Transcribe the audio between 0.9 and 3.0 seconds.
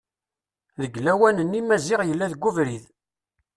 lawan-nni Maziɣ yella deg ubrid.